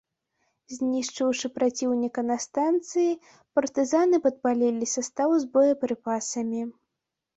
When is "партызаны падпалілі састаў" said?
3.59-5.29